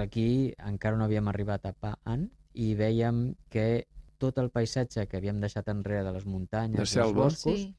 [0.00, 3.86] aquí encara no havíem arribat a Pa'an i veiem que
[4.18, 7.74] tot el paisatge que havíem deixat enrere de les muntanyes, De dels boscos, Sí,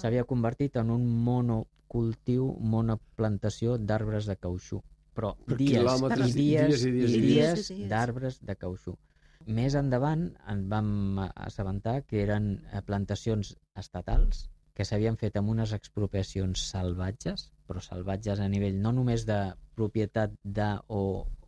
[0.00, 4.80] s'havia convertit en un monocultiu, monoplantació d'arbres de cautxú.
[5.16, 7.68] Però Per dies, quilòmetres i i dies, dies i dies i dies, dies.
[7.68, 7.88] Dies.
[7.90, 8.96] d'arbres de cautxú.
[9.46, 15.72] Més endavant en vam assabentar que eren eh, plantacions estatals que s'havien fet amb unes
[15.76, 19.38] expropiacions salvatges, però salvatges a nivell no només de
[19.78, 21.02] propietat de o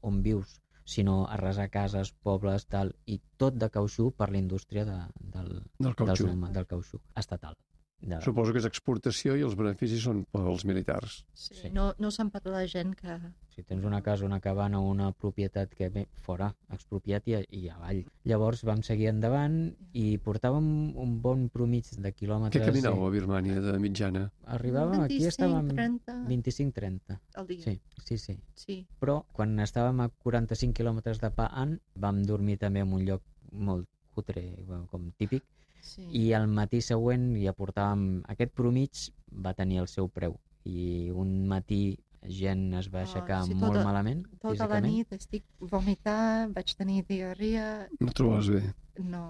[0.07, 4.99] on vius, sinó arrasar cases, pobles, tal, i tot de cautxú per la indústria de,
[5.35, 6.25] del, Del del, cautxú.
[6.25, 7.59] cinema, del cautxú estatal.
[8.03, 11.21] De, Suposo que és exportació i els beneficis són pels militars.
[11.39, 11.69] Sí, Sí.
[11.71, 13.15] No, no se'n parla la gent que...
[13.53, 17.69] si tens una casa, una cabana o una propietat que ve fora, expropiat i, i
[17.69, 18.01] avall.
[18.25, 19.59] Llavors vam seguir endavant
[19.93, 22.65] i portàvem un bon promig de Què quilòmetres.
[22.67, 24.25] caminàveu a Birmània de mitjana?
[24.57, 27.19] Arribàvem, aquí 25, estàvem 30 25-30.
[27.37, 27.63] al dia.
[27.63, 28.39] Sí, sí, sí.
[28.57, 28.79] sí.
[28.99, 33.87] Però quan estàvem a 45 quilòmetres de Pa'an vam dormir també en un lloc molt
[34.17, 34.43] cutre,
[34.91, 35.45] com típic,
[35.83, 36.07] sí.
[36.15, 38.23] i al matí següent ja portàvem...
[38.33, 39.05] Aquest promig
[39.45, 43.75] va tenir el seu preu i un matí gent es va Ah, aixecar sí, molt
[43.75, 44.87] tota- malament Tota la físicament.
[44.95, 48.63] nit estic vomitant, vaig tenir diarrea, No et trobaves bé?
[49.03, 49.25] no,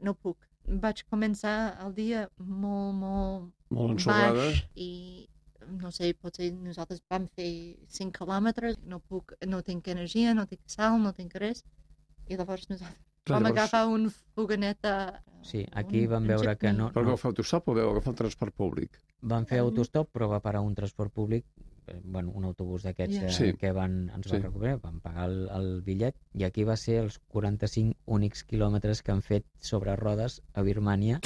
[0.00, 0.38] no puc.
[0.68, 4.34] Vaig començar el dia molt, molt Molt ensorrada?
[4.46, 5.28] baix i
[5.68, 10.60] no sé, potser nosaltres vam fer 5 quilòmetres, no puc, no tinc energia, no tinc
[10.66, 11.64] sal, no tinc res,
[12.28, 15.22] i llavors nosaltres Clar, vam llavors, agafar un fogoneta...
[15.42, 18.20] Sí, aquí un- vam veure que no, Però no, agafar autostop o veu agafar el
[18.24, 18.98] transport públic?
[19.20, 21.44] van fer Um, autostop però va parar un transport públic
[21.88, 23.52] eh, bueno, un autobús d'aquests eh, Sí.
[23.58, 24.38] que van, ens Sí.
[24.38, 29.10] recuperar, vam pagar el, el bitllet i aquí va ser els 45 únics quilòmetres que
[29.12, 31.20] han fet sobre rodes a Birmània